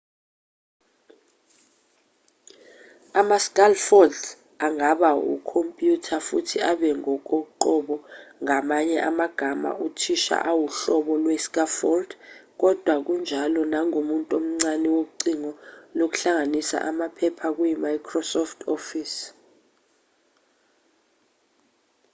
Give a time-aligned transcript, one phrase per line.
[3.19, 4.21] ama-scaffolds
[4.65, 7.95] angaba wekhompyutha futhi abe ngokoqobo
[8.43, 12.09] ngamanye amagama uthisha uwuhlobo lwe-scaffold
[12.61, 15.51] kodwa kunjalo nangomuntu omncane wocingo
[15.97, 19.19] lokuhlanganisa amaphepha kuyi-microsoft office